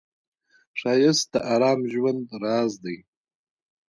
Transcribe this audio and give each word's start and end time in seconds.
ښایست 0.79 1.27
د 1.33 1.35
آرام 1.53 1.79
ژوند 1.93 2.21
راز 2.43 2.71
دی 2.83 2.97